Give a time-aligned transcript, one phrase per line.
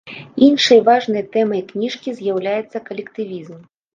[0.45, 3.63] Іншай важнай тэмай кніжкі з'яўляецца калектывізм.